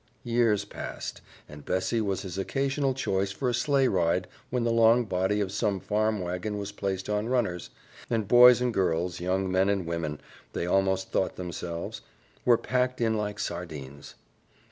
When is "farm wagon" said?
5.79-6.57